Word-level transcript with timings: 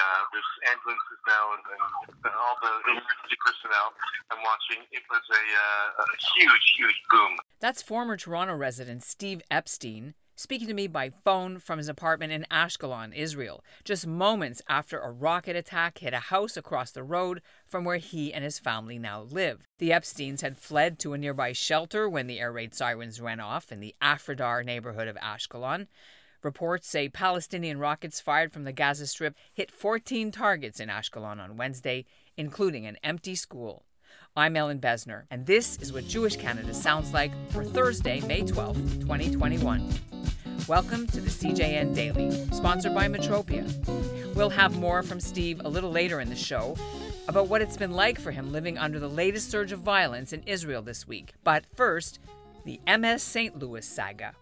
uh, 0.00 0.20
there's 0.32 0.52
ambulances 0.72 1.20
now 1.28 1.44
and, 1.52 1.62
and 2.24 2.34
all 2.34 2.56
the 2.64 2.72
emergency 2.88 3.36
personnel. 3.44 3.92
I'm 4.32 4.40
watching. 4.40 4.80
It 4.90 5.04
was 5.12 5.22
a, 5.28 5.44
uh, 5.44 6.02
a 6.02 6.06
huge, 6.34 6.66
huge 6.80 7.00
boom. 7.10 7.36
That's 7.60 7.82
former 7.82 8.16
Toronto 8.16 8.56
resident 8.56 9.02
Steve 9.02 9.42
Epstein 9.50 10.14
speaking 10.40 10.68
to 10.68 10.74
me 10.74 10.86
by 10.86 11.10
phone 11.10 11.58
from 11.58 11.76
his 11.76 11.88
apartment 11.88 12.32
in 12.32 12.46
Ashkelon, 12.50 13.14
Israel, 13.14 13.62
just 13.84 14.06
moments 14.06 14.62
after 14.70 14.98
a 14.98 15.10
rocket 15.10 15.54
attack 15.54 15.98
hit 15.98 16.14
a 16.14 16.18
house 16.18 16.56
across 16.56 16.90
the 16.90 17.02
road 17.02 17.42
from 17.66 17.84
where 17.84 17.98
he 17.98 18.32
and 18.32 18.42
his 18.42 18.58
family 18.58 18.98
now 18.98 19.20
live. 19.20 19.66
The 19.78 19.90
Epsteins 19.90 20.40
had 20.40 20.56
fled 20.56 20.98
to 21.00 21.12
a 21.12 21.18
nearby 21.18 21.52
shelter 21.52 22.08
when 22.08 22.26
the 22.26 22.40
air 22.40 22.52
raid 22.52 22.74
sirens 22.74 23.20
went 23.20 23.42
off 23.42 23.70
in 23.70 23.80
the 23.80 23.94
Afridar 24.00 24.64
neighborhood 24.64 25.08
of 25.08 25.16
Ashkelon. 25.16 25.88
Reports 26.42 26.88
say 26.88 27.06
Palestinian 27.10 27.78
rockets 27.78 28.18
fired 28.18 28.50
from 28.50 28.64
the 28.64 28.72
Gaza 28.72 29.06
Strip 29.06 29.36
hit 29.52 29.70
14 29.70 30.30
targets 30.30 30.80
in 30.80 30.88
Ashkelon 30.88 31.38
on 31.38 31.58
Wednesday, 31.58 32.06
including 32.34 32.86
an 32.86 32.96
empty 33.04 33.34
school. 33.34 33.84
I'm 34.34 34.56
Ellin 34.56 34.80
Bessner, 34.80 35.24
and 35.30 35.44
this 35.44 35.76
is 35.82 35.92
what 35.92 36.08
Jewish 36.08 36.36
Canada 36.36 36.72
sounds 36.72 37.12
like 37.12 37.30
for 37.50 37.62
Thursday, 37.62 38.20
May 38.20 38.40
12, 38.40 39.00
2021. 39.00 39.86
Welcome 40.66 41.06
to 41.08 41.20
the 41.20 41.28
CJN 41.28 41.94
Daily, 41.94 42.30
sponsored 42.54 42.94
by 42.94 43.06
Metropia. 43.06 44.34
We'll 44.34 44.48
have 44.48 44.78
more 44.78 45.02
from 45.02 45.20
Steve 45.20 45.60
a 45.62 45.68
little 45.68 45.90
later 45.90 46.20
in 46.20 46.30
the 46.30 46.36
show 46.36 46.74
about 47.28 47.48
what 47.48 47.60
it's 47.60 47.76
been 47.76 47.92
like 47.92 48.18
for 48.18 48.30
him 48.30 48.50
living 48.50 48.78
under 48.78 48.98
the 48.98 49.08
latest 49.08 49.50
surge 49.50 49.72
of 49.72 49.80
violence 49.80 50.32
in 50.32 50.42
Israel 50.44 50.80
this 50.80 51.06
week. 51.06 51.34
But 51.44 51.66
first, 51.76 52.18
the 52.64 52.80
MS 52.86 53.22
St. 53.22 53.58
Louis 53.58 53.86
saga. 53.86 54.32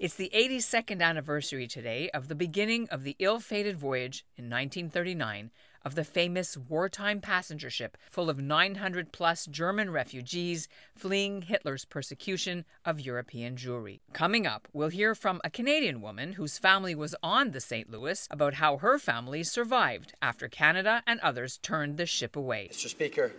It's 0.00 0.14
the 0.14 0.30
82nd 0.32 1.02
anniversary 1.02 1.66
today 1.66 2.08
of 2.10 2.28
the 2.28 2.36
beginning 2.36 2.88
of 2.88 3.02
the 3.02 3.16
ill 3.18 3.40
fated 3.40 3.76
voyage 3.76 4.24
in 4.36 4.44
1939 4.44 5.50
of 5.84 5.96
the 5.96 6.04
famous 6.04 6.56
wartime 6.56 7.20
passenger 7.20 7.68
ship 7.68 7.96
full 8.08 8.30
of 8.30 8.38
900 8.38 9.10
plus 9.10 9.46
German 9.46 9.90
refugees 9.90 10.68
fleeing 10.94 11.42
Hitler's 11.42 11.84
persecution 11.84 12.64
of 12.84 13.00
European 13.00 13.56
Jewry. 13.56 13.98
Coming 14.12 14.46
up, 14.46 14.68
we'll 14.72 14.90
hear 14.90 15.16
from 15.16 15.40
a 15.42 15.50
Canadian 15.50 16.00
woman 16.00 16.34
whose 16.34 16.58
family 16.58 16.94
was 16.94 17.16
on 17.20 17.50
the 17.50 17.60
St. 17.60 17.90
Louis 17.90 18.28
about 18.30 18.54
how 18.54 18.76
her 18.76 19.00
family 19.00 19.42
survived 19.42 20.14
after 20.22 20.48
Canada 20.48 21.02
and 21.08 21.18
others 21.20 21.58
turned 21.58 21.96
the 21.96 22.06
ship 22.06 22.36
away. 22.36 22.68
Mr. 22.70 22.86
Speaker, 22.86 23.32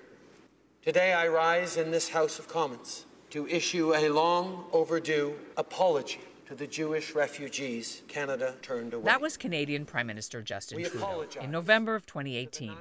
today 0.83 1.13
I 1.13 1.29
rise 1.29 1.77
in 1.77 1.91
this 1.91 2.09
House 2.09 2.37
of 2.37 2.49
Commons 2.49 3.05
to 3.29 3.47
issue 3.47 3.95
a 3.95 4.09
long 4.09 4.65
overdue 4.73 5.35
apology 5.55 6.19
to 6.49 6.55
the 6.55 6.65
Jewish 6.65 7.13
refugees 7.13 8.01
Canada 8.07 8.55
turned 8.63 8.95
away. 8.95 9.05
That 9.05 9.21
was 9.21 9.37
Canadian 9.37 9.85
Prime 9.85 10.07
Minister 10.07 10.41
Justin 10.41 10.77
we 10.77 10.85
Trudeau 10.85 11.27
in 11.39 11.51
November 11.51 11.93
of 11.93 12.07
2018. 12.07 12.75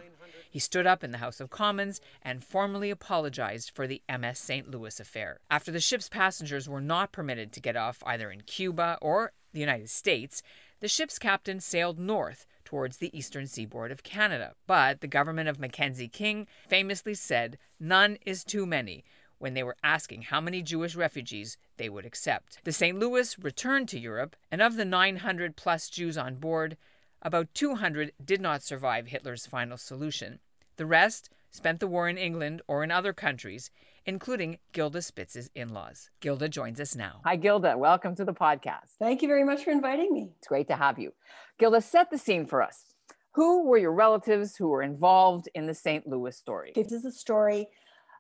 He 0.51 0.59
stood 0.59 0.87
up 0.87 1.05
in 1.05 1.13
the 1.13 1.19
House 1.19 1.39
of 1.39 1.51
Commons 1.51 2.01
and 2.23 2.43
formally 2.43 2.89
apologized 2.89 3.71
for 3.71 3.87
the 3.87 4.01
MS 4.09 4.39
St. 4.39 4.71
Louis 4.71 4.99
affair. 4.99 5.41
After 5.51 5.71
the 5.71 5.81
ship's 5.81 6.09
passengers 6.09 6.67
were 6.67 6.81
not 6.81 7.13
permitted 7.13 7.53
to 7.53 7.61
get 7.61 7.77
off 7.77 8.03
either 8.07 8.31
in 8.31 8.41
Cuba 8.41 8.97
or 9.03 9.33
the 9.53 9.61
United 9.61 9.91
States, 9.91 10.43
the 10.81 10.89
ship's 10.89 11.19
captain 11.19 11.61
sailed 11.61 11.99
north 11.99 12.47
towards 12.65 12.97
the 12.97 13.17
eastern 13.17 13.47
seaboard 13.47 13.93
of 13.93 14.03
Canada. 14.03 14.55
But 14.67 15.03
the 15.03 15.07
government 15.07 15.51
of 15.51 15.61
Mackenzie 15.61 16.09
King 16.09 16.47
famously 16.69 17.13
said, 17.13 17.59
None 17.79 18.17
is 18.25 18.45
too 18.45 18.65
many 18.65 19.05
when 19.39 19.55
they 19.55 19.63
were 19.63 19.77
asking 19.83 20.23
how 20.23 20.41
many 20.41 20.63
Jewish 20.63 20.95
refugees 20.95 21.57
they 21.77 21.89
would 21.89 22.05
accept. 22.05 22.59
The 22.65 22.73
St. 22.73 22.99
Louis 22.99 23.39
returned 23.39 23.89
to 23.91 23.99
Europe, 23.99 24.37
and 24.51 24.61
of 24.61 24.77
the 24.77 24.85
900 24.85 25.57
plus 25.57 25.89
Jews 25.89 26.19
on 26.19 26.37
board, 26.37 26.77
about 27.23 27.53
200 27.55 28.13
did 28.25 28.41
not 28.41 28.63
survive 28.63 29.09
Hitler's 29.09 29.47
final 29.47 29.77
solution. 29.77 30.39
The 30.77 30.87
rest 30.87 31.31
spent 31.51 31.81
the 31.81 31.87
war 31.87 32.09
in 32.09 32.19
England 32.19 32.63
or 32.69 32.85
in 32.85 32.91
other 32.91 33.13
countries, 33.13 33.71
including 34.07 34.59
Gilda 34.73 35.03
Spitz's 35.03 35.51
in 35.55 35.69
laws. 35.69 36.11
Gilda 36.21 36.49
joins 36.49 36.81
us 36.81 36.95
now. 36.95 37.21
Hi, 37.25 37.37
Gilda. 37.37 37.77
Welcome 37.77 38.15
to 38.17 38.25
the 38.25 38.33
podcast. 38.33 38.97
Thank 38.99 39.23
you 39.23 39.29
very 39.29 39.45
much 39.45 39.65
for 39.65 39.71
inviting 39.71 40.13
me. 40.13 40.31
It's 40.39 40.49
great 40.49 40.69
to 40.69 40.77
have 40.77 40.99
you. 40.99 41.13
Gilda, 41.59 41.81
set 41.81 42.11
the 42.11 42.19
scene 42.19 42.47
for 42.47 42.63
us. 42.63 42.95
Who 43.33 43.65
were 43.65 43.79
your 43.79 43.93
relatives 43.93 44.57
who 44.57 44.69
were 44.69 44.83
involved 44.83 45.49
in 45.55 45.67
the 45.67 45.75
St. 45.75 46.07
Louis 46.07 46.37
story? 46.37 46.73
This 46.75 46.93
is 46.93 47.05
a 47.05 47.13
story 47.13 47.69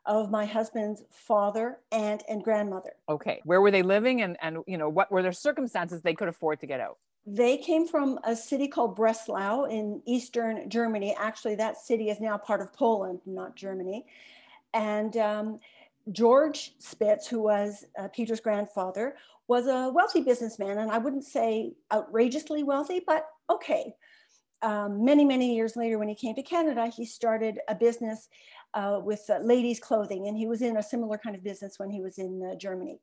of 0.08 0.30
my 0.30 0.46
husband's 0.46 1.04
father, 1.10 1.78
aunt, 1.92 2.24
and 2.28 2.42
grandmother. 2.42 2.94
Okay. 3.08 3.41
Where 3.44 3.60
were 3.60 3.70
they 3.70 3.82
living 3.82 4.22
and, 4.22 4.36
and 4.41 4.58
you 4.66 4.78
know, 4.78 4.88
what 4.88 5.12
were 5.12 5.22
their 5.22 5.32
circumstances 5.32 6.00
they 6.00 6.14
could 6.14 6.28
afford 6.28 6.60
to 6.60 6.66
get 6.66 6.80
out? 6.80 6.96
They 7.26 7.58
came 7.58 7.86
from 7.86 8.18
a 8.24 8.34
city 8.34 8.68
called 8.68 8.97
Breslau 8.97 9.64
in 9.64 10.00
eastern 10.06 10.70
Germany. 10.70 11.14
Actually, 11.18 11.56
that 11.56 11.76
city 11.76 12.08
is 12.08 12.20
now 12.20 12.38
part 12.38 12.62
of 12.62 12.72
Poland, 12.72 13.20
not 13.26 13.54
Germany. 13.54 14.06
And 14.72 15.14
um, 15.18 15.58
George 16.10 16.72
Spitz, 16.78 17.28
who 17.28 17.42
was 17.42 17.84
uh, 17.98 18.08
Peter's 18.08 18.41
grandfather, 18.41 19.16
was 19.47 19.66
a 19.66 19.91
wealthy 19.92 20.22
businessman. 20.22 20.78
And 20.78 20.91
I 20.91 20.97
wouldn't 20.97 21.24
say 21.24 21.74
outrageously 21.92 22.62
wealthy, 22.62 23.02
but 23.06 23.26
okay. 23.50 23.94
Um, 24.60 25.04
many, 25.04 25.24
many 25.24 25.54
years 25.54 25.76
later, 25.76 25.98
when 25.98 26.08
he 26.08 26.14
came 26.14 26.34
to 26.34 26.42
Canada, 26.42 26.88
he 26.88 27.04
started 27.04 27.60
a 27.68 27.74
business 27.74 28.28
uh, 28.74 29.00
with 29.02 29.24
uh, 29.28 29.38
ladies' 29.38 29.80
clothing, 29.80 30.28
and 30.28 30.36
he 30.36 30.46
was 30.46 30.62
in 30.62 30.76
a 30.76 30.82
similar 30.82 31.18
kind 31.18 31.36
of 31.36 31.42
business 31.42 31.78
when 31.78 31.90
he 31.90 32.00
was 32.00 32.18
in 32.18 32.42
uh, 32.42 32.56
Germany. 32.56 33.00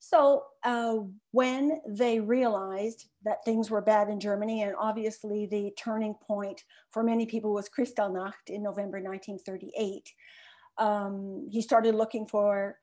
So 0.00 0.44
uh, 0.64 0.98
when 1.32 1.80
they 1.86 2.20
realized 2.20 3.06
that 3.24 3.44
things 3.44 3.70
were 3.70 3.80
bad 3.80 4.08
in 4.08 4.20
Germany, 4.20 4.62
and 4.62 4.74
obviously 4.78 5.46
the 5.46 5.72
turning 5.76 6.14
point 6.14 6.62
for 6.90 7.02
many 7.02 7.26
people 7.26 7.52
was 7.52 7.68
Kristallnacht 7.68 8.48
in 8.48 8.62
November 8.62 9.00
1938, 9.00 10.12
um, 10.78 11.48
he 11.50 11.60
started 11.60 11.96
looking 11.96 12.26
for 12.26 12.78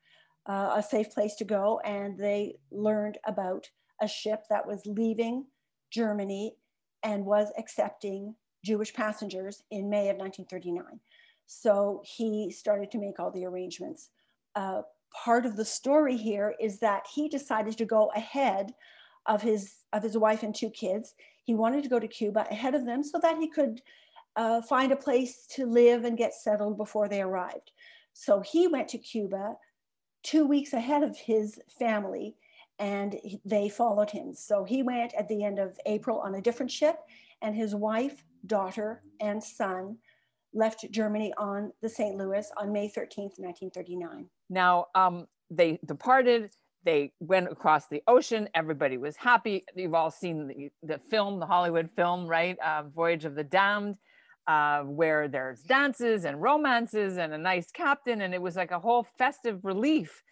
uh, 0.46 0.74
a 0.76 0.82
safe 0.82 1.10
place 1.10 1.34
to 1.36 1.44
go, 1.44 1.80
and 1.84 2.18
they 2.18 2.56
learned 2.70 3.18
about 3.26 3.66
a 4.02 4.08
ship 4.08 4.44
that 4.50 4.66
was 4.66 4.82
leaving 4.84 5.46
Germany 5.90 6.54
and 7.02 7.24
was 7.24 7.50
accepting 7.58 8.34
Jewish 8.64 8.92
passengers 8.92 9.62
in 9.70 9.88
May 9.88 10.10
of 10.10 10.16
1939. 10.16 11.00
So 11.46 12.02
he 12.04 12.50
started 12.50 12.90
to 12.90 12.98
make 12.98 13.18
all 13.18 13.30
the 13.30 13.44
arrangements. 13.44 14.10
Uh, 14.54 14.82
part 15.24 15.46
of 15.46 15.56
the 15.56 15.64
story 15.64 16.16
here 16.16 16.54
is 16.60 16.78
that 16.80 17.06
he 17.12 17.28
decided 17.28 17.78
to 17.78 17.84
go 17.84 18.10
ahead 18.14 18.74
of 19.26 19.42
his 19.42 19.74
of 19.92 20.02
his 20.02 20.16
wife 20.16 20.42
and 20.42 20.54
two 20.54 20.70
kids. 20.70 21.14
He 21.44 21.54
wanted 21.54 21.82
to 21.82 21.88
go 21.88 21.98
to 21.98 22.08
Cuba 22.08 22.46
ahead 22.50 22.74
of 22.74 22.84
them 22.84 23.02
so 23.02 23.18
that 23.20 23.38
he 23.38 23.48
could 23.48 23.80
uh, 24.36 24.60
find 24.62 24.92
a 24.92 24.96
place 24.96 25.46
to 25.52 25.66
live 25.66 26.04
and 26.04 26.18
get 26.18 26.34
settled 26.34 26.76
before 26.76 27.08
they 27.08 27.22
arrived. 27.22 27.72
So 28.12 28.40
he 28.40 28.68
went 28.68 28.88
to 28.88 28.98
Cuba 28.98 29.56
two 30.22 30.46
weeks 30.46 30.72
ahead 30.72 31.02
of 31.02 31.16
his 31.16 31.60
family 31.78 32.36
and 32.78 33.16
they 33.44 33.68
followed 33.68 34.10
him. 34.10 34.34
So 34.34 34.64
he 34.64 34.82
went 34.82 35.14
at 35.14 35.28
the 35.28 35.42
end 35.44 35.58
of 35.58 35.78
April 35.86 36.18
on 36.20 36.34
a 36.34 36.42
different 36.42 36.70
ship, 36.70 36.98
and 37.40 37.54
his 37.54 37.74
wife, 37.74 38.24
daughter, 38.46 39.02
and 39.20 39.42
son 39.42 39.96
left 40.56 40.90
Germany 40.90 41.32
on 41.36 41.72
the 41.82 41.88
St. 41.88 42.16
Louis 42.16 42.50
on 42.56 42.72
May 42.72 42.88
13th, 42.88 43.38
1939. 43.38 44.28
Now, 44.48 44.86
um, 44.94 45.26
they 45.50 45.78
departed. 45.84 46.50
They 46.84 47.12
went 47.20 47.48
across 47.48 47.88
the 47.88 48.02
ocean. 48.08 48.48
Everybody 48.54 48.96
was 48.96 49.16
happy. 49.16 49.64
You've 49.74 49.94
all 49.94 50.10
seen 50.10 50.48
the, 50.48 50.70
the 50.82 50.98
film, 51.10 51.38
the 51.38 51.46
Hollywood 51.46 51.90
film, 51.94 52.26
right? 52.26 52.56
Uh, 52.64 52.84
Voyage 52.84 53.24
of 53.24 53.34
the 53.34 53.44
Damned, 53.44 53.96
uh, 54.46 54.82
where 54.82 55.28
there's 55.28 55.60
dances 55.62 56.24
and 56.24 56.40
romances 56.40 57.18
and 57.18 57.34
a 57.34 57.38
nice 57.38 57.70
captain. 57.70 58.22
And 58.22 58.32
it 58.32 58.40
was 58.40 58.56
like 58.56 58.70
a 58.70 58.78
whole 58.78 59.06
festive 59.18 59.60
relief. 59.64 60.22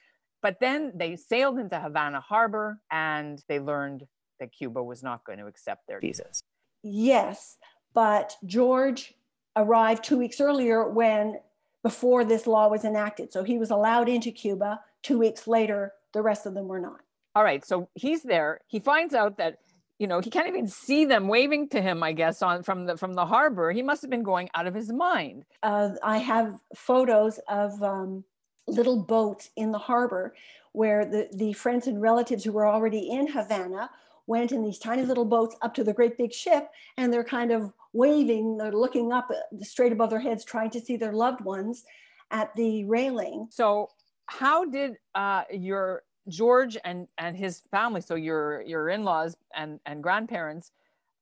But 0.42 0.60
then 0.60 0.92
they 0.94 1.16
sailed 1.16 1.58
into 1.58 1.78
Havana 1.78 2.20
Harbor 2.20 2.78
and 2.90 3.42
they 3.48 3.60
learned 3.60 4.04
that 4.40 4.52
Cuba 4.52 4.82
was 4.82 5.02
not 5.02 5.24
going 5.24 5.38
to 5.38 5.46
accept 5.46 5.82
their 5.88 6.00
visas. 6.00 6.40
Yes, 6.82 7.56
but 7.94 8.36
George 8.44 9.14
arrived 9.56 10.04
two 10.04 10.18
weeks 10.18 10.40
earlier 10.40 10.88
when 10.88 11.38
before 11.82 12.24
this 12.24 12.46
law 12.46 12.68
was 12.68 12.84
enacted. 12.84 13.32
So 13.32 13.44
he 13.44 13.58
was 13.58 13.70
allowed 13.70 14.08
into 14.08 14.30
Cuba. 14.30 14.80
Two 15.02 15.18
weeks 15.18 15.46
later, 15.46 15.92
the 16.12 16.22
rest 16.22 16.46
of 16.46 16.54
them 16.54 16.66
were 16.66 16.80
not. 16.80 17.00
All 17.34 17.44
right. 17.44 17.64
So 17.64 17.88
he's 17.94 18.22
there. 18.22 18.60
He 18.66 18.80
finds 18.80 19.14
out 19.14 19.36
that 19.38 19.58
you 19.98 20.06
know 20.06 20.20
he 20.20 20.30
can't 20.30 20.48
even 20.48 20.66
see 20.66 21.04
them 21.04 21.28
waving 21.28 21.68
to 21.70 21.80
him. 21.80 22.02
I 22.02 22.12
guess 22.12 22.42
on 22.42 22.62
from 22.62 22.86
the 22.86 22.96
from 22.96 23.14
the 23.14 23.26
harbor. 23.26 23.70
He 23.70 23.82
must 23.82 24.02
have 24.02 24.10
been 24.10 24.22
going 24.22 24.48
out 24.54 24.66
of 24.66 24.74
his 24.74 24.92
mind. 24.92 25.44
Uh, 25.62 25.90
I 26.02 26.18
have 26.18 26.58
photos 26.74 27.38
of 27.48 27.82
um, 27.82 28.24
little 28.66 29.02
boats 29.02 29.50
in 29.56 29.72
the 29.72 29.78
harbor 29.78 30.34
where 30.72 31.04
the 31.04 31.28
the 31.32 31.52
friends 31.52 31.86
and 31.86 32.00
relatives 32.00 32.44
who 32.44 32.52
were 32.52 32.66
already 32.66 33.10
in 33.10 33.28
Havana 33.28 33.90
went 34.26 34.52
in 34.52 34.62
these 34.62 34.78
tiny 34.78 35.02
little 35.02 35.24
boats 35.24 35.56
up 35.62 35.74
to 35.74 35.84
the 35.84 35.92
great 35.92 36.16
big 36.16 36.32
ship, 36.32 36.68
and 36.96 37.12
they're 37.12 37.24
kind 37.24 37.52
of 37.52 37.72
waving, 37.92 38.56
they're 38.56 38.72
looking 38.72 39.12
up 39.12 39.30
straight 39.62 39.92
above 39.92 40.10
their 40.10 40.20
heads, 40.20 40.44
trying 40.44 40.70
to 40.70 40.80
see 40.80 40.96
their 40.96 41.12
loved 41.12 41.42
ones 41.42 41.84
at 42.30 42.54
the 42.56 42.84
railing. 42.84 43.46
So, 43.50 43.90
how 44.26 44.64
did 44.64 44.96
uh, 45.14 45.44
your 45.52 46.02
George 46.28 46.76
and 46.84 47.06
and 47.18 47.36
his 47.36 47.62
family, 47.70 48.00
so 48.00 48.14
your 48.14 48.62
your 48.62 48.88
in 48.88 49.04
laws 49.04 49.36
and 49.54 49.78
and 49.84 50.02
grandparents, 50.02 50.72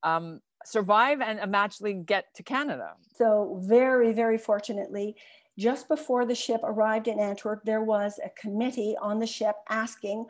um, 0.03 0.41
survive 0.65 1.21
and 1.21 1.55
actually 1.57 1.95
get 1.95 2.33
to 2.35 2.43
Canada. 2.43 2.93
So, 3.15 3.61
very, 3.65 4.13
very 4.13 4.39
fortunately, 4.39 5.17
just 5.59 5.89
before 5.89 6.25
the 6.25 6.35
ship 6.35 6.61
arrived 6.63 7.09
in 7.09 7.19
Antwerp, 7.19 7.65
there 7.65 7.83
was 7.83 8.21
a 8.25 8.31
committee 8.31 8.97
on 9.01 9.19
the 9.19 9.27
ship 9.27 9.57
asking 9.69 10.27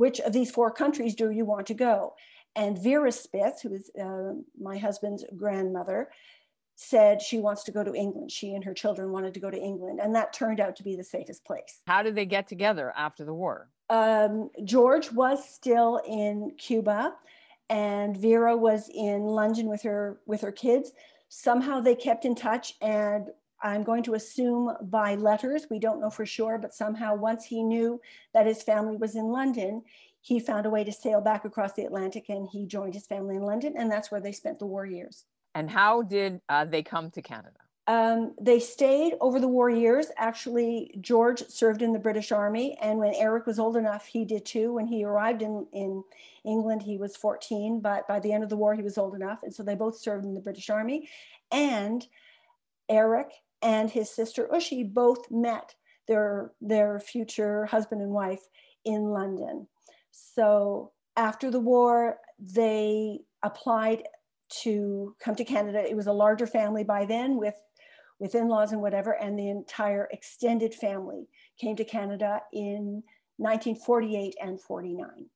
which 0.00 0.18
of 0.20 0.32
these 0.32 0.50
four 0.50 0.70
countries 0.70 1.14
do 1.14 1.30
you 1.30 1.44
want 1.44 1.66
to 1.66 1.74
go? 1.74 2.14
And 2.56 2.82
Vera 2.82 3.12
Spitz, 3.12 3.60
who 3.60 3.74
is 3.74 3.90
uh, 4.02 4.32
my 4.58 4.78
husband's 4.78 5.24
grandmother, 5.36 6.08
said 6.74 7.20
she 7.20 7.38
wants 7.38 7.62
to 7.64 7.70
go 7.70 7.84
to 7.84 7.94
England. 7.94 8.32
She 8.32 8.54
and 8.54 8.64
her 8.64 8.72
children 8.72 9.12
wanted 9.12 9.34
to 9.34 9.40
go 9.40 9.50
to 9.50 9.58
England, 9.58 10.00
and 10.02 10.14
that 10.14 10.32
turned 10.32 10.58
out 10.58 10.74
to 10.76 10.82
be 10.82 10.96
the 10.96 11.04
safest 11.04 11.44
place. 11.44 11.82
How 11.86 12.02
did 12.02 12.14
they 12.14 12.24
get 12.24 12.48
together 12.48 12.94
after 12.96 13.26
the 13.26 13.34
war? 13.34 13.68
Um, 13.90 14.48
George 14.64 15.12
was 15.12 15.46
still 15.46 16.00
in 16.08 16.52
Cuba, 16.56 17.14
and 17.68 18.16
Vera 18.16 18.56
was 18.56 18.88
in 18.94 19.24
London 19.26 19.68
with 19.68 19.82
her 19.82 20.20
with 20.24 20.40
her 20.40 20.52
kids. 20.52 20.92
Somehow 21.28 21.78
they 21.78 21.94
kept 21.94 22.24
in 22.24 22.34
touch, 22.34 22.74
and 22.80 23.28
I'm 23.62 23.82
going 23.82 24.02
to 24.04 24.14
assume 24.14 24.72
by 24.82 25.14
letters. 25.14 25.66
We 25.70 25.78
don't 25.78 26.00
know 26.00 26.10
for 26.10 26.26
sure, 26.26 26.58
but 26.58 26.74
somehow 26.74 27.14
once 27.14 27.44
he 27.44 27.62
knew 27.62 28.00
that 28.32 28.46
his 28.46 28.62
family 28.62 28.96
was 28.96 29.16
in 29.16 29.26
London, 29.26 29.82
he 30.20 30.40
found 30.40 30.66
a 30.66 30.70
way 30.70 30.84
to 30.84 30.92
sail 30.92 31.20
back 31.20 31.44
across 31.44 31.72
the 31.72 31.84
Atlantic, 31.84 32.28
and 32.28 32.48
he 32.50 32.66
joined 32.66 32.94
his 32.94 33.06
family 33.06 33.36
in 33.36 33.42
London, 33.42 33.74
and 33.76 33.90
that's 33.90 34.10
where 34.10 34.20
they 34.20 34.32
spent 34.32 34.58
the 34.58 34.66
war 34.66 34.84
years. 34.84 35.24
And 35.54 35.70
how 35.70 36.02
did 36.02 36.40
uh, 36.48 36.64
they 36.64 36.82
come 36.82 37.10
to 37.12 37.22
Canada? 37.22 37.56
Um, 37.86 38.34
they 38.40 38.60
stayed 38.60 39.14
over 39.20 39.40
the 39.40 39.48
war 39.48 39.68
years. 39.68 40.08
Actually, 40.16 40.94
George 41.00 41.42
served 41.48 41.82
in 41.82 41.92
the 41.92 41.98
British 41.98 42.30
Army, 42.30 42.76
and 42.80 42.98
when 42.98 43.14
Eric 43.14 43.46
was 43.46 43.58
old 43.58 43.76
enough, 43.76 44.06
he 44.06 44.24
did 44.24 44.44
too. 44.44 44.74
When 44.74 44.86
he 44.86 45.04
arrived 45.04 45.42
in, 45.42 45.66
in 45.72 46.04
England, 46.44 46.82
he 46.82 46.98
was 46.98 47.16
14, 47.16 47.80
but 47.80 48.06
by 48.06 48.20
the 48.20 48.32
end 48.32 48.44
of 48.44 48.50
the 48.50 48.56
war, 48.56 48.74
he 48.74 48.82
was 48.82 48.96
old 48.96 49.14
enough. 49.14 49.40
And 49.42 49.52
so 49.52 49.62
they 49.62 49.74
both 49.74 49.98
served 49.98 50.24
in 50.24 50.34
the 50.34 50.40
British 50.40 50.70
Army. 50.70 51.08
And 51.50 52.06
Eric 52.88 53.32
and 53.62 53.90
his 53.90 54.10
sister 54.10 54.48
Ushi 54.52 54.92
both 54.92 55.30
met 55.30 55.74
their, 56.08 56.52
their 56.60 56.98
future 56.98 57.66
husband 57.66 58.02
and 58.02 58.10
wife 58.10 58.42
in 58.84 59.04
London. 59.04 59.66
So 60.10 60.92
after 61.16 61.50
the 61.50 61.60
war, 61.60 62.18
they 62.38 63.20
applied 63.42 64.04
to 64.62 65.14
come 65.20 65.34
to 65.36 65.44
Canada. 65.44 65.88
It 65.88 65.96
was 65.96 66.06
a 66.06 66.12
larger 66.12 66.46
family 66.46 66.84
by 66.84 67.04
then 67.04 67.36
with, 67.36 67.54
with 68.18 68.34
in-laws 68.34 68.72
and 68.72 68.82
whatever, 68.82 69.12
and 69.12 69.38
the 69.38 69.48
entire 69.48 70.08
extended 70.12 70.74
family 70.74 71.28
came 71.58 71.76
to 71.76 71.84
Canada 71.84 72.40
in 72.52 73.02
1948 73.36 74.34
and 74.42 74.60
49 74.60 75.26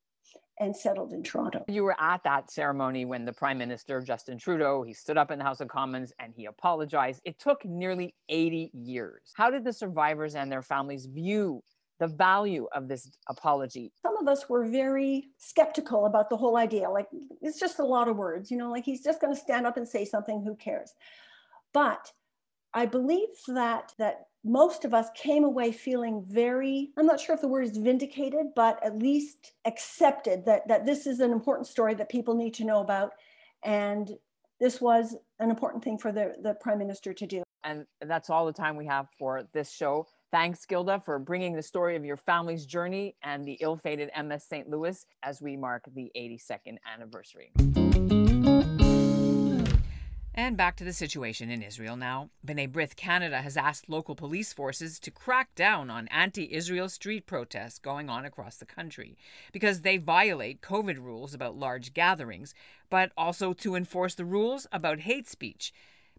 and 0.61 0.75
settled 0.75 1.13
in 1.13 1.23
Toronto. 1.23 1.65
You 1.69 1.85
were 1.85 1.97
at 2.01 2.23
that 2.25 2.51
ceremony 2.51 3.05
when 3.05 3.25
the 3.25 3.33
Prime 3.33 3.59
Minister, 3.59 4.01
Justin 4.01 4.39
Trudeau, 4.39 4.83
he 4.83 4.93
stood 4.93 5.19
up 5.19 5.31
in 5.31 5.39
the 5.39 5.45
House 5.45 5.61
of 5.61 5.69
Commons 5.69 6.13
and 6.19 6.33
he 6.37 6.47
apologized. 6.47 7.21
It 7.25 7.39
took 7.39 7.65
nearly 7.65 8.15
80 8.29 8.71
years. 8.73 9.33
How 9.35 9.51
did 9.51 9.65
the 9.65 9.73
survivors 9.73 10.35
and 10.35 10.51
their 10.51 10.63
families 10.63 11.07
view 11.07 11.63
the 12.01 12.07
value 12.09 12.67
of 12.75 12.89
this 12.89 13.17
apology. 13.29 13.93
Some 14.03 14.17
of 14.17 14.27
us 14.27 14.49
were 14.49 14.67
very 14.67 15.29
skeptical 15.39 16.07
about 16.07 16.29
the 16.29 16.37
whole 16.37 16.57
idea. 16.57 16.91
Like, 16.91 17.07
it's 17.41 17.61
just 17.61 17.79
a 17.79 17.85
lot 17.85 18.09
of 18.09 18.17
words, 18.17 18.51
you 18.51 18.57
know, 18.57 18.71
like 18.71 18.85
he's 18.85 19.03
just 19.03 19.21
going 19.21 19.35
to 19.35 19.41
stand 19.41 19.67
up 19.67 19.77
and 19.77 19.87
say 19.87 20.05
something, 20.05 20.43
who 20.43 20.57
cares? 20.57 20.93
But 21.73 22.13
I 22.75 22.87
believe 22.87 23.29
that 23.49 23.93
that 23.99 24.27
most 24.45 24.85
of 24.85 24.93
us 24.93 25.09
came 25.15 25.43
away 25.43 25.73
feeling 25.73 26.23
very 26.29 26.91
i'm 26.99 27.07
not 27.07 27.19
sure 27.19 27.35
if 27.35 27.41
the 27.41 27.49
word 27.49 27.65
is 27.65 27.79
vindicated 27.79 28.49
but 28.55 28.79
at 28.85 28.99
least 28.99 29.53
accepted 29.65 30.45
that 30.45 30.69
that 30.69 30.85
this 30.85 31.07
is 31.07 31.21
an 31.21 31.33
important 31.33 31.67
story 31.67 31.95
that 31.95 32.11
people 32.11 32.35
need 32.35 32.53
to 32.53 32.63
know 32.63 32.81
about 32.81 33.13
and 33.65 34.11
this 34.61 34.83
was 34.83 35.17
an 35.41 35.49
important 35.49 35.83
thing 35.83 35.97
for 35.97 36.13
the, 36.13 36.35
the 36.43 36.55
prime 36.61 36.77
minister 36.77 37.15
to 37.15 37.27
do 37.27 37.43
and 37.65 37.87
that's 38.03 38.29
all 38.29 38.45
the 38.45 38.53
time 38.53 38.77
we 38.77 38.85
have 38.85 39.07
for 39.19 39.49
this 39.55 39.73
show 39.73 40.07
Thanks, 40.31 40.67
Gilda, 40.67 41.01
for 41.05 41.21
bringing 41.21 41.55
the 41.55 41.63
story 41.63 41.95
of 41.95 42.05
your 42.05 42.17
family's 42.17 42.67
journey 42.67 43.15
and 43.23 43.45
the 43.45 43.57
ill 43.61 43.77
fated 43.77 44.11
MS 44.21 44.43
St. 44.43 44.69
Louis 44.69 45.07
as 45.23 45.41
we 45.41 45.57
mark 45.57 45.85
the 45.95 46.11
82nd 46.17 46.79
anniversary. 46.93 47.53
And 50.37 50.57
back 50.57 50.75
to 50.77 50.85
the 50.85 50.93
situation 50.93 51.49
in 51.49 51.63
Israel 51.63 51.97
now. 51.97 52.31
B'nai 52.45 52.69
B'rith 52.69 52.97
Canada 52.97 53.43
has 53.43 53.57
asked 53.57 53.89
local 53.89 54.17
police 54.17 54.53
forces 54.53 54.99
to 54.99 55.13
crack 55.13 55.55
down 55.55 55.91
on 55.91 56.09
anti 56.09 56.53
Israel 56.53 56.89
street 56.89 57.25
protests 57.25 57.79
going 57.79 58.11
on 58.11 58.25
across 58.25 58.57
the 58.57 58.67
country 58.67 59.17
because 59.53 59.83
they 59.83 59.97
violate 59.97 60.61
COVID 60.61 60.99
rules 60.99 61.35
about 61.35 61.57
large 61.57 61.95
gatherings, 61.95 62.53
but 62.91 63.13
also 63.17 63.53
to 63.53 63.77
enforce 63.77 64.17
the 64.17 64.25
rules 64.25 64.67
about 64.73 65.01
hate 65.01 65.29
speech. 65.29 65.73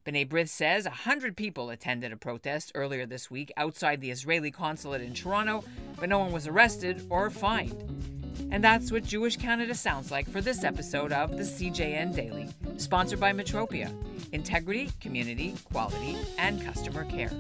B'nai 0.05 0.25
B'rith 0.25 0.47
says 0.47 0.85
100 0.85 1.35
people 1.35 1.69
attended 1.69 2.13
a 2.13 2.17
protest 2.17 2.71
earlier 2.73 3.05
this 3.05 3.29
week 3.29 3.51
outside 3.57 3.99
the 3.99 4.11
Israeli 4.11 4.49
consulate 4.49 5.01
in 5.01 5.13
Toronto, 5.13 5.65
but 5.99 6.07
no 6.07 6.19
one 6.19 6.31
was 6.31 6.47
arrested 6.47 7.05
or 7.09 7.29
fined. 7.29 8.24
And 8.55 8.63
that's 8.63 8.89
what 8.89 9.03
Jewish 9.03 9.35
Canada 9.35 9.75
sounds 9.75 10.11
like 10.11 10.29
for 10.29 10.39
this 10.39 10.63
episode 10.63 11.11
of 11.11 11.35
the 11.35 11.43
CJN 11.43 12.15
Daily, 12.15 12.47
sponsored 12.77 13.19
by 13.19 13.33
Metropia 13.33 13.93
Integrity, 14.31 14.89
Community, 15.01 15.55
Quality, 15.65 16.15
and 16.37 16.63
Customer 16.63 17.03
Care. 17.03 17.31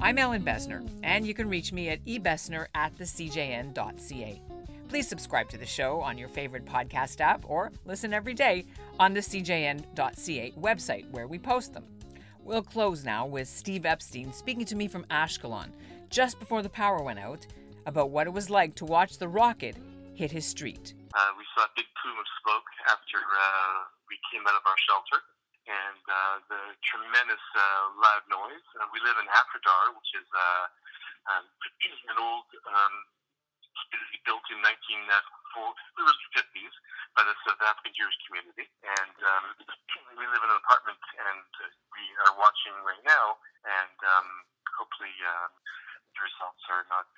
I'm 0.00 0.18
Ellin 0.18 0.44
Bessner, 0.44 0.86
and 1.02 1.26
you 1.26 1.32
can 1.32 1.48
reach 1.48 1.72
me 1.72 1.88
at 1.88 2.04
ebessner 2.04 2.66
at 2.74 2.94
thecjn.ca. 2.98 4.42
Please 4.88 5.08
subscribe 5.08 5.48
to 5.48 5.56
the 5.56 5.64
show 5.64 6.02
on 6.02 6.18
your 6.18 6.28
favorite 6.28 6.66
podcast 6.66 7.22
app 7.22 7.48
or 7.48 7.72
listen 7.86 8.12
every 8.12 8.34
day 8.34 8.66
on 9.00 9.14
the 9.14 9.20
CJN.ca 9.20 10.52
website 10.60 11.10
where 11.10 11.26
we 11.26 11.38
post 11.38 11.72
them. 11.72 11.84
We'll 12.42 12.62
close 12.62 13.02
now 13.02 13.24
with 13.24 13.48
Steve 13.48 13.86
Epstein 13.86 14.30
speaking 14.34 14.66
to 14.66 14.76
me 14.76 14.88
from 14.88 15.04
Ashkelon 15.04 15.70
just 16.10 16.38
before 16.38 16.60
the 16.60 16.68
power 16.68 17.02
went 17.02 17.18
out 17.18 17.46
about 17.86 18.10
what 18.10 18.26
it 18.26 18.32
was 18.34 18.50
like 18.50 18.74
to 18.74 18.84
watch 18.84 19.16
the 19.16 19.28
rocket 19.28 19.76
hit 20.14 20.30
his 20.30 20.46
street. 20.46 20.94
Uh, 21.10 21.30
we 21.34 21.44
saw 21.54 21.66
a 21.66 21.72
big 21.74 21.86
plume 21.98 22.18
of 22.18 22.28
smoke 22.42 22.68
after 22.86 23.18
uh, 23.18 23.90
we 24.06 24.14
came 24.30 24.46
out 24.46 24.54
of 24.54 24.64
our 24.66 24.78
shelter 24.86 25.18
and 25.66 26.02
uh, 26.06 26.36
the 26.52 26.62
tremendous 26.86 27.42
uh, 27.56 27.84
loud 27.98 28.24
noise. 28.30 28.66
Uh, 28.78 28.86
we 28.94 29.02
live 29.02 29.16
in 29.18 29.26
Afridar, 29.26 29.96
which 29.96 30.10
is 30.14 30.28
uh, 30.30 30.64
um, 31.34 31.44
an 32.14 32.18
old 32.20 32.46
um, 32.68 32.94
city 33.90 34.18
built 34.22 34.44
in 34.54 34.60
1940, 34.62 35.02
early 35.98 36.26
50s 36.36 36.74
by 37.18 37.22
the 37.26 37.34
South 37.48 37.62
African 37.64 37.94
Jewish 37.96 38.18
community. 38.28 38.70
And 38.86 39.16
um, 39.18 39.44
we 40.20 40.24
live 40.30 40.42
in 40.46 40.50
an 40.52 40.60
apartment, 40.62 41.00
and 41.16 41.48
we 41.90 42.04
are 42.28 42.34
watching 42.38 42.76
right 42.86 43.02
now, 43.02 43.40
and 43.66 43.98
um, 44.14 44.28
hopefully 44.78 45.14
the 45.16 46.20
results 46.22 46.62
are 46.70 46.84
not 46.92 47.08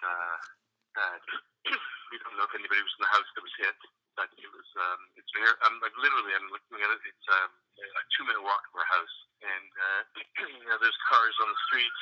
bad. 0.94 1.20
we 2.10 2.16
don't 2.22 2.36
know 2.38 2.46
if 2.46 2.54
anybody 2.54 2.80
was 2.82 2.94
in 2.98 3.02
the 3.04 3.12
house 3.12 3.28
that 3.34 3.44
was 3.44 3.56
hit, 3.60 3.78
but 4.14 4.28
it 4.36 4.50
was. 4.50 4.68
Um, 4.78 5.00
it's. 5.18 5.30
I'm 5.66 5.76
like 5.82 5.94
literally. 5.98 6.32
I'm 6.36 6.48
looking 6.50 6.80
at 6.80 6.90
it. 6.90 7.00
It's 7.04 7.26
um, 7.32 7.50
a 7.80 8.02
two-minute 8.16 8.44
walk 8.44 8.62
from 8.70 8.82
our 8.82 8.90
house, 8.90 9.16
and 9.44 9.68
uh, 9.76 10.02
you 10.62 10.68
know, 10.68 10.78
there's 10.80 11.00
cars 11.08 11.36
on 11.42 11.48
the 11.50 11.60
street. 11.68 11.96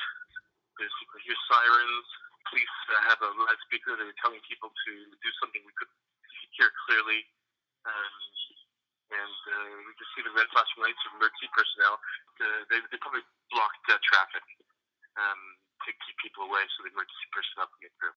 There's 0.79 0.95
you 1.01 1.31
hear 1.31 1.39
sirens 1.49 2.07
police 2.49 2.77
uh, 2.93 3.01
have 3.09 3.19
a 3.25 3.29
loudspeaker 3.33 3.97
that 3.97 4.05
are 4.05 4.19
telling 4.21 4.41
people 4.45 4.69
to 4.69 4.91
do 5.17 5.29
something 5.41 5.61
we 5.65 5.73
couldn't 5.73 5.97
hear 6.53 6.69
clearly. 6.85 7.25
Um, 7.85 8.13
and 9.13 9.37
uh, 9.53 9.69
we 9.85 9.93
can 9.97 10.07
see 10.17 10.21
the 10.25 10.33
red 10.33 10.49
flashing 10.53 10.81
lights 10.81 11.01
of 11.09 11.17
emergency 11.17 11.49
personnel. 11.53 11.97
Uh, 12.41 12.61
they, 12.69 12.81
they 12.89 12.97
probably 13.01 13.25
blocked 13.53 13.85
uh, 13.89 13.97
traffic 14.01 14.45
um, 15.17 15.41
to 15.85 15.89
keep 16.05 16.17
people 16.21 16.45
away 16.49 16.61
so 16.73 16.85
the 16.85 16.93
emergency 16.93 17.27
personnel 17.33 17.69
can 17.69 17.89
get 17.89 17.93
through. 18.01 18.13